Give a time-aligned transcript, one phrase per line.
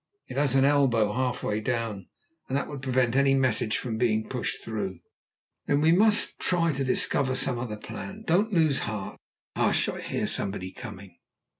[0.27, 2.07] "It has an elbow half way down,
[2.49, 4.97] and that would prevent any message from being pushed through."
[5.67, 8.23] "Then we must try to discover some other plan.
[8.25, 9.19] Don't lose heart!"
[9.55, 9.87] "Hush!
[9.89, 11.17] I hear somebody coming."